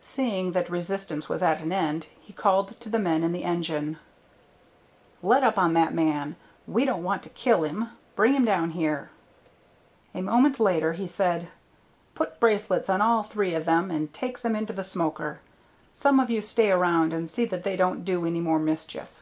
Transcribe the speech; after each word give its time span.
Seeing 0.00 0.52
that 0.52 0.70
resistance 0.70 1.28
was 1.28 1.42
at 1.42 1.60
an 1.60 1.70
end, 1.70 2.06
he 2.18 2.32
called 2.32 2.68
to 2.68 2.88
the 2.88 2.98
men 2.98 3.22
in 3.22 3.32
the 3.32 3.44
engine: 3.44 3.98
"Let 5.22 5.44
up 5.44 5.58
on 5.58 5.74
that 5.74 5.92
man; 5.92 6.36
we 6.66 6.86
don't 6.86 7.02
want 7.02 7.22
to 7.24 7.28
kill 7.28 7.64
him. 7.64 7.90
Bring 8.16 8.32
him 8.32 8.46
down 8.46 8.70
here." 8.70 9.10
A 10.14 10.22
moment 10.22 10.58
later, 10.58 10.94
he 10.94 11.06
said: 11.06 11.48
"Put 12.14 12.40
bracelets 12.40 12.88
on 12.88 13.02
all 13.02 13.22
three 13.22 13.52
of 13.54 13.66
them 13.66 13.90
and 13.90 14.10
take 14.10 14.40
them 14.40 14.56
into 14.56 14.72
the 14.72 14.82
smoker. 14.82 15.40
Some 15.92 16.18
of 16.18 16.30
you 16.30 16.40
stay 16.40 16.70
around 16.70 17.12
and 17.12 17.28
see 17.28 17.44
that 17.44 17.62
they 17.62 17.76
don't 17.76 18.06
do 18.06 18.24
any 18.24 18.40
more 18.40 18.58
mischief." 18.58 19.20